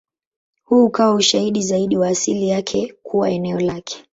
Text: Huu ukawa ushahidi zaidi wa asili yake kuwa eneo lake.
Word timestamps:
Huu 0.63 0.85
ukawa 0.85 1.13
ushahidi 1.15 1.61
zaidi 1.63 1.97
wa 1.97 2.07
asili 2.07 2.49
yake 2.49 2.93
kuwa 3.03 3.29
eneo 3.29 3.59
lake. 3.59 4.03